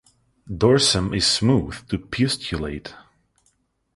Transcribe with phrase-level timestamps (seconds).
[0.49, 2.95] Dorsum is smooth to pustulate.